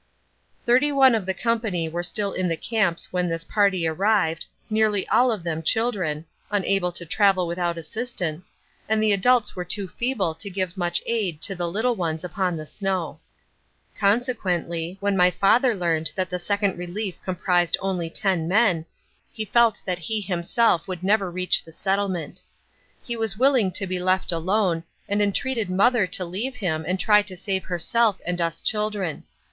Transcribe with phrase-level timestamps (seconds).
[0.65, 5.07] Thirty one of the company were still in the camps when this party arrived, nearly
[5.09, 8.55] all of them children, unable to travel without assistance,
[8.89, 12.57] and the adults were too feeble to give much aid to the little ones upon
[12.57, 13.19] the snow.
[13.95, 18.87] Consequently, when my father learned that the Second Relief comprised only ten men,
[19.31, 22.41] he felt that he himself would never reach the settlement.
[23.03, 27.21] He was willing to be left alone, and entreated mother to leave him and try
[27.21, 29.25] to save herself and us children.